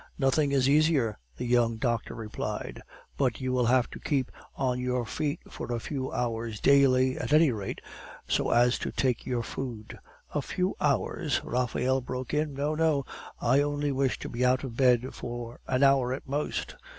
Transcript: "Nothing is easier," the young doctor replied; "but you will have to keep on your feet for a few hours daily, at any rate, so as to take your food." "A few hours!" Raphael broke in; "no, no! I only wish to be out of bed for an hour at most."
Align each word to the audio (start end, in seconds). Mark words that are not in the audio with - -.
"Nothing 0.17 0.51
is 0.51 0.67
easier," 0.67 1.19
the 1.37 1.45
young 1.45 1.77
doctor 1.77 2.15
replied; 2.15 2.81
"but 3.17 3.39
you 3.39 3.51
will 3.51 3.67
have 3.67 3.87
to 3.91 3.99
keep 3.99 4.31
on 4.55 4.79
your 4.79 5.05
feet 5.05 5.39
for 5.47 5.71
a 5.71 5.79
few 5.79 6.11
hours 6.11 6.59
daily, 6.59 7.19
at 7.19 7.31
any 7.31 7.51
rate, 7.51 7.81
so 8.27 8.49
as 8.49 8.79
to 8.79 8.91
take 8.91 9.27
your 9.27 9.43
food." 9.43 9.99
"A 10.33 10.41
few 10.41 10.75
hours!" 10.81 11.39
Raphael 11.43 12.01
broke 12.01 12.33
in; 12.33 12.55
"no, 12.55 12.73
no! 12.73 13.05
I 13.39 13.61
only 13.61 13.91
wish 13.91 14.17
to 14.21 14.29
be 14.29 14.43
out 14.43 14.63
of 14.63 14.75
bed 14.75 15.13
for 15.13 15.59
an 15.67 15.83
hour 15.83 16.11
at 16.15 16.27
most." 16.27 16.75